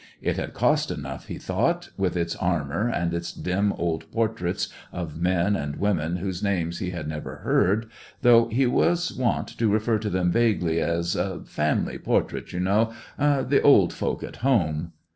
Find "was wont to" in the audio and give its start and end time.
8.65-9.67